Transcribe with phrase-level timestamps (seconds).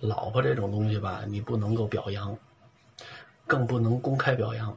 [0.00, 2.36] 老婆这种东西吧，你不能够表扬，
[3.46, 4.76] 更不能公开表扬，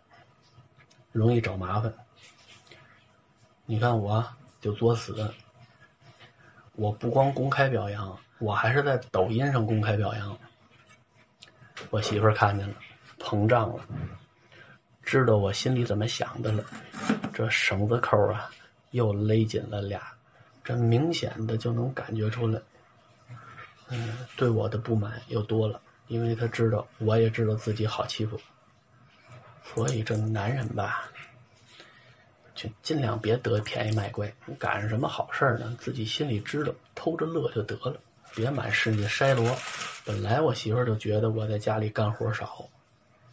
[1.11, 1.93] 容易找麻烦。
[3.65, 4.25] 你看我
[4.59, 5.33] 就作死，
[6.75, 10.37] 我不光公开表扬，我还是在抖音上公开表扬。
[11.89, 12.75] 我媳妇看见了，
[13.17, 13.87] 膨胀了，
[15.03, 16.63] 知道我心里怎么想的了。
[17.31, 18.49] 这绳子扣啊，
[18.91, 20.01] 又勒紧了俩，
[20.63, 22.61] 这明显的就能感觉出来。
[23.89, 28.39] 嗯，对我的不满又多了，因为他知道，我也知道自己好欺负，
[29.63, 31.03] 所以这男人吧，
[32.55, 34.33] 就尽量别得便宜卖乖。
[34.57, 35.75] 赶上什么好事呢？
[35.79, 37.97] 自己心里知道，偷着乐就得了，
[38.33, 39.55] 别满世界筛罗。
[40.05, 42.67] 本来我媳妇儿就觉得我在家里干活少，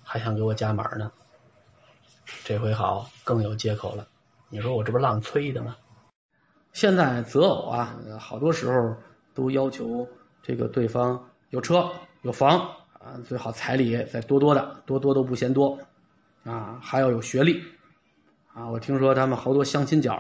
[0.03, 1.11] 还想给我加码呢。
[2.45, 4.07] 这回好，更有借口了。
[4.49, 5.77] 你说我这不浪催的吗？
[6.73, 8.97] 现在择偶啊，好多时候
[9.33, 10.07] 都要求。
[10.43, 11.91] 这个对方有车
[12.23, 12.59] 有房
[12.93, 15.79] 啊，最好彩礼再多多的，多多都不嫌多，
[16.45, 17.63] 啊，还要有学历，
[18.53, 20.19] 啊，我听说他们好多相亲角，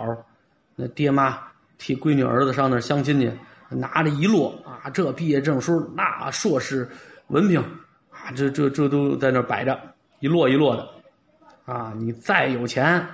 [0.77, 1.39] 那爹妈
[1.77, 3.31] 替闺女儿子上那相亲去，
[3.69, 6.89] 拿着一摞啊，这毕业证书，那硕士
[7.29, 7.61] 文凭，
[8.11, 9.79] 啊，这这这都在那摆着，
[10.21, 10.89] 一摞一摞的，
[11.67, 13.07] 啊，你再有钱，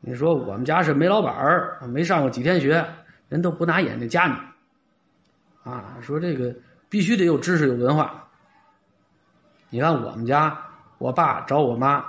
[0.00, 2.84] 你说我们家是煤老板儿，没上过几天学，
[3.28, 4.34] 人都不拿眼睛夹你。
[5.66, 6.54] 啊，说这个
[6.88, 8.22] 必须得有知识有文化。
[9.68, 10.56] 你看我们家，
[10.98, 12.04] 我爸找我妈，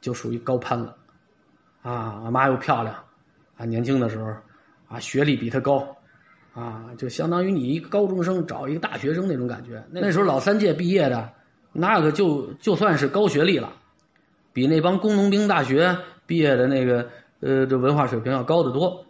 [0.00, 0.96] 就属于高攀了。
[1.82, 2.96] 啊，我妈又漂亮，
[3.56, 4.34] 啊，年轻的时候，
[4.88, 5.86] 啊，学历比他高，
[6.52, 9.80] 啊，就相当于你一个高中生找一个大学生那种感觉。
[9.90, 11.32] 那时候老三届毕业的，
[11.72, 13.72] 那个就就算是高学历了，
[14.52, 19.06] 比那帮工农兵大学毕业的那个呃这文化水平要高得多。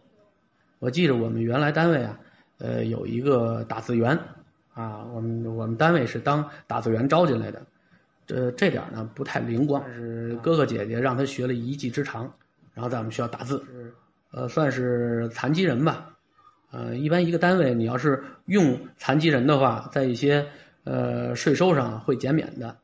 [0.80, 2.18] 我记得我们原来单位啊。
[2.64, 4.18] 呃，有一个打字员，
[4.72, 7.60] 啊，我们我们单位是当打字员招进来的，
[8.26, 12.32] 这这点呢不太灵光，是哥哥姐姐让他学了一技之长，
[12.72, 13.62] 然后在我们学校打字，
[14.32, 16.16] 呃，算是残疾人吧，
[16.70, 20.46] 呃，一般一个单位你要是用残疾人的话，在一些
[20.84, 22.74] 呃税收上会减免的，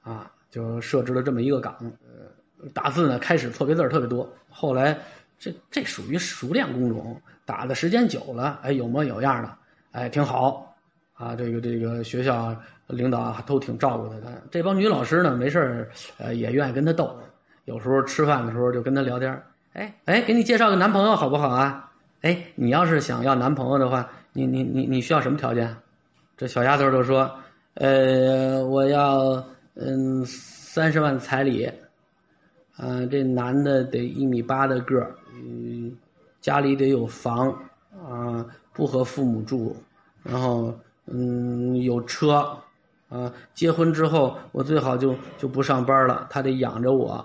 [0.00, 4.98] 啊，就设置了这么一个岗，呃，打字呢开始错别字特别多，后来
[5.42, 7.20] 这这属于熟练工种。
[7.44, 9.52] 打的时间久了，哎，有模有样的，
[9.90, 10.72] 哎，挺好，
[11.14, 14.40] 啊，这个这个学校领导都挺照顾他的。
[14.48, 17.18] 这帮女老师呢，没事呃，也愿意跟他逗，
[17.64, 19.42] 有时候吃饭的时候就跟他聊天
[19.72, 21.90] 哎哎，给你介绍个男朋友好不好啊？
[22.20, 25.76] 哎，你要是想要男朋友的话，你你你你需要什么条件？
[26.36, 27.28] 这小丫头就说，
[27.74, 31.68] 呃，我要嗯三十万彩礼，
[32.76, 35.96] 啊，这男的得一米八的个儿，嗯。
[36.40, 37.50] 家里得有房，
[37.92, 39.76] 啊，不和父母住，
[40.24, 42.58] 然后嗯有车，
[43.08, 47.24] 啊，结婚之后我最好就就不上班了，他得养着我，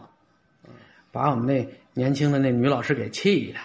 [1.12, 3.59] 把我们那年轻的那女老师给气的，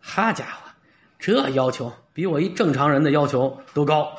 [0.00, 0.70] 哈家伙，
[1.18, 4.12] 这要求比我一正常人的要求都高，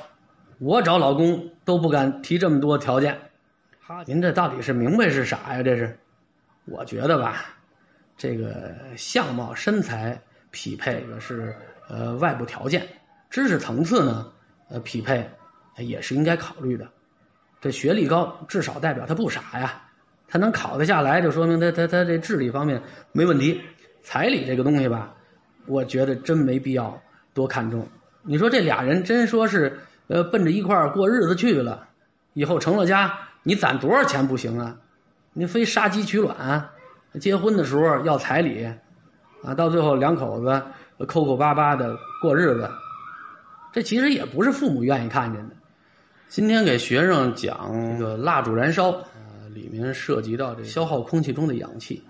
[0.60, 3.18] 我找老公都不敢提这么多条件，
[3.80, 5.64] 哈，您这到底是明白是啥呀？
[5.64, 5.98] 这是，
[6.68, 7.46] 我觉得吧，
[8.16, 10.22] 这个相貌身材。
[10.50, 11.54] 匹配的是
[11.90, 12.88] 呃外部条件，
[13.30, 14.32] 知识层次呢，
[14.70, 15.30] 呃匹配
[15.78, 16.88] 也是应该考虑的。
[17.60, 19.84] 这学历高，至少代表他不傻呀，
[20.28, 23.62] 他能考得下来，就说明他他他这智力方面没问题。
[24.02, 25.14] 彩礼这个东西吧，
[25.68, 27.00] 我觉得真没必要
[27.34, 27.86] 多看重。
[28.24, 31.88] 你说这俩人真说是呃奔着一块儿过日子去了，
[32.34, 33.14] 以后成了家，
[33.44, 34.76] 你攒多少钱不行啊？
[35.38, 36.68] 你非杀鸡取卵，
[37.22, 38.68] 结婚的时候要彩礼。
[39.44, 40.64] 啊，到最后两口子
[41.06, 42.68] 抠抠巴巴的过日子，
[43.72, 45.56] 这其实也不是父母愿意看见的。
[46.28, 52.04] 今天给学生讲这个蜡烛燃烧，呃，里面涉及到这消耗空气中的氧气。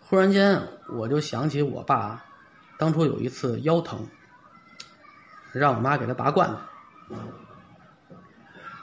[0.00, 0.60] 忽然间，
[0.90, 2.22] 我就想起我爸
[2.78, 4.06] 当初有一次腰疼，
[5.50, 6.56] 让我妈给他拔罐子。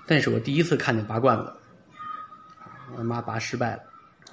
[0.07, 1.53] 那是我第一次看见拔罐子，
[2.97, 3.83] 我妈拔失败了。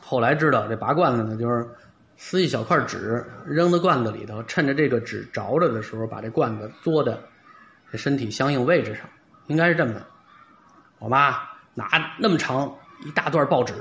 [0.00, 1.68] 后来知道这拔罐子呢，就是。
[2.18, 7.20] 撕一小块纸扔到罐子里头，趁着这个纸着着的时候，把这罐子嘬的
[7.90, 9.04] 这身体相应位置上，
[9.48, 10.06] 应该是这么的。
[11.00, 11.36] 我妈
[11.74, 12.72] 拿那么长
[13.04, 13.74] 一大段报纸，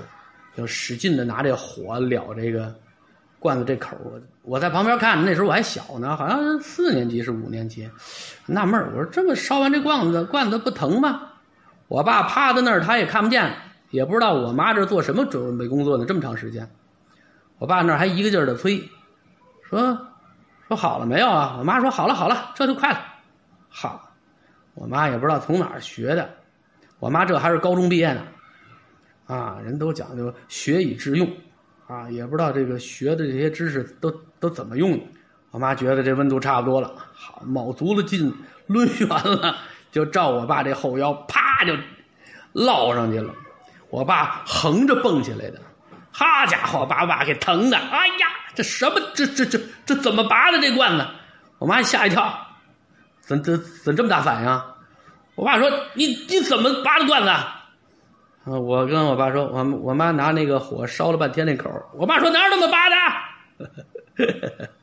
[0.58, 2.74] 就使劲的拿这火燎这个
[3.38, 3.96] 罐子这口。
[4.42, 7.88] 我在旁边看，那时候我还小呢，好像四年级是五年级，
[8.48, 11.22] 纳闷我说这么烧完这罐子，罐子不疼吗？
[11.88, 13.54] 我爸趴在那儿，他也看不见，
[13.92, 16.68] 也不知道我妈这做什么准备工作呢，这么长时间。
[17.60, 18.82] 我爸那还一个劲儿的催，
[19.62, 20.08] 说
[20.68, 21.58] 说好了没有啊？
[21.60, 23.00] 我妈说好了好了，这就快了。
[23.70, 24.10] 好，
[24.74, 26.28] 我妈也不知道从哪儿学的，
[27.00, 28.24] 我妈这还是高中毕业呢，
[29.28, 31.30] 啊，人都讲究学以致用，
[31.86, 34.10] 啊，也不知道这个学的这些知识都
[34.40, 35.00] 都怎么用。
[35.52, 38.34] 我妈觉得这温度差不多了，好，卯足了劲
[38.68, 39.56] 抡圆了，
[39.92, 41.74] 就照我爸这后腰啪就
[42.54, 43.34] 烙上去了。
[43.92, 45.60] 我爸横着蹦起来的，
[46.12, 49.00] 哈家伙，把我爸给疼的，哎呀，这什么？
[49.14, 51.06] 这这这这怎么拔的这罐子？
[51.60, 52.34] 我妈吓一跳，
[53.20, 54.62] 怎怎怎这么大反应？
[55.36, 57.30] 我爸说：“你你怎么拔的罐子？”
[58.44, 62.96] 啊，我跟我爸说：“我我妈拿那个火烧了半天那口。”我爸说：“哪有那么拔的？”